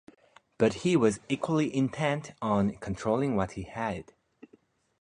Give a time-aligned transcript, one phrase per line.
[0.57, 4.13] But he was equally intent on controlling what he had.